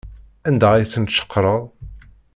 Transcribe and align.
Anda 0.47 0.67
ay 0.73 0.85
tent-tceqreḍ? 0.91 1.63